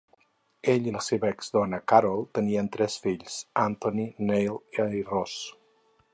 [0.71, 4.61] Ell i la seva ex-dona Carol tenien tres fills, Anthony, Neil
[5.03, 5.39] i Ross.